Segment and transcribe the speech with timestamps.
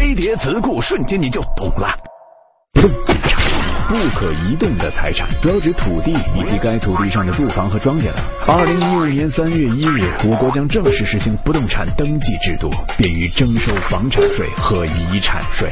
[0.00, 1.94] 飞碟词库，瞬间你就懂了。
[3.86, 8.14] 不可移动的财产，主要指土地以及该土地上的住房和庄稼等。
[8.46, 15.70] 二零一五年三月一日，我国将正式实行不动产登记制度，便于征收房产税和遗产税。